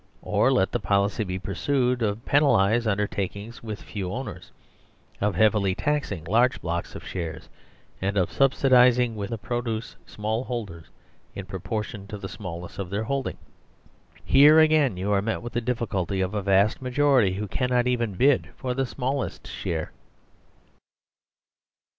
Or, 0.23 0.51
let 0.51 0.71
the 0.71 0.79
policy 0.79 1.23
be 1.23 1.37
pursued 1.37 2.01
of 2.01 2.25
IIO 2.25 2.25
EASIEST 2.25 2.31
SOLUTION 2.31 2.47
penalising 2.49 2.91
undertakings 2.91 3.61
with 3.63 3.83
few 3.83 4.11
owners, 4.11 4.51
of 5.21 5.35
heavily 5.35 5.75
taxing 5.75 6.23
large 6.23 6.59
blocks 6.59 6.95
of 6.95 7.05
shares 7.05 7.47
and 8.01 8.17
of 8.17 8.31
subsidising 8.31 9.13
with 9.13 9.29
the 9.29 9.37
produce 9.37 9.95
small 10.07 10.43
holders 10.45 10.85
in 11.35 11.45
proportion 11.45 12.07
to 12.07 12.17
the 12.17 12.27
small 12.27 12.59
ness 12.63 12.79
of 12.79 12.89
their 12.89 13.03
holding. 13.03 13.37
Here 14.25 14.57
again 14.57 14.97
you 14.97 15.11
are 15.11 15.21
met 15.21 15.43
with 15.43 15.53
the 15.53 15.61
difficulty 15.61 16.19
of 16.19 16.33
a 16.33 16.41
vast 16.41 16.81
majority 16.81 17.33
who 17.33 17.47
cannot 17.47 17.85
even 17.85 18.15
bid 18.15 18.49
for 18.55 18.73
the 18.73 18.87
smallest 18.87 19.45
share. 19.45 19.91